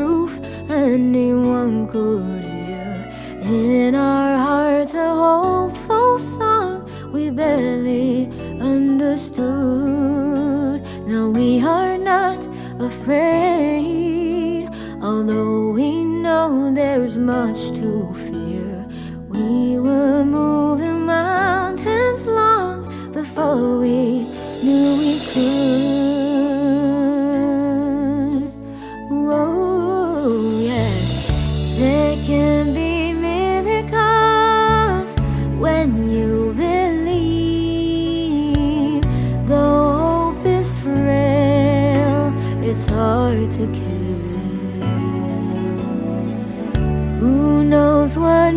[0.00, 0.32] proof
[0.70, 3.12] anyone could hear.
[3.42, 8.30] In our hearts, a hopeful song we barely
[8.74, 9.48] understood.
[11.06, 12.40] Now we are not
[12.88, 14.70] afraid,
[15.02, 18.29] although we know there's much to fear.
[43.00, 44.20] hard to kill.
[47.18, 48.52] Who knows what?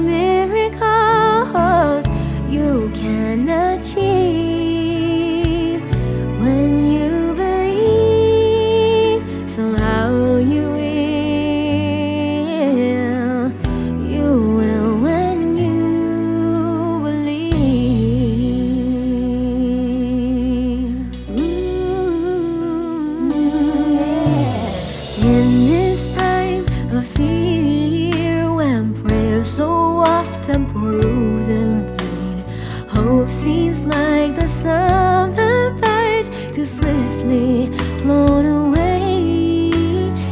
[31.33, 32.43] frozen rain.
[32.87, 39.71] Hope seems like the summer birds too swiftly flown away.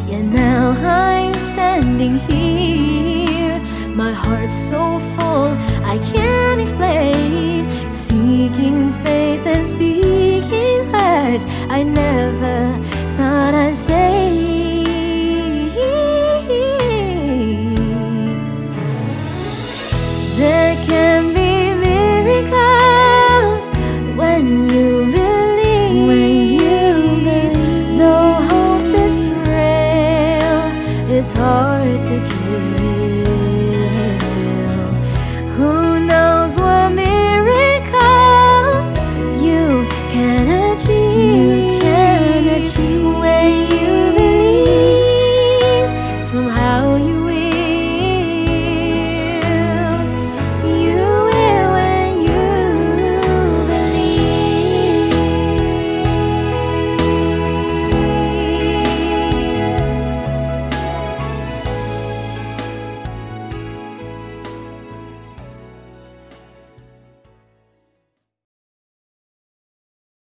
[0.07, 3.10] Yet now I'm standing here.
[31.21, 33.27] it's hard to kill.
[35.55, 38.85] Who knows what miracles
[39.39, 41.73] you can achieve?
[41.73, 43.40] You can achieve.